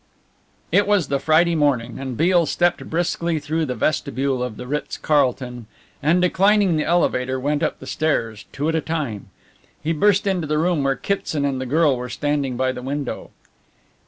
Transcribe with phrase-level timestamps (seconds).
[0.71, 4.97] It was the Friday morning, and Beale stepped briskly through the vestibule of the Ritz
[4.97, 5.67] Carlton,
[6.01, 9.27] and declining the elevator went up the stairs two at a time.
[9.83, 13.29] He burst into the room where Kitson and the girl were standing by the window.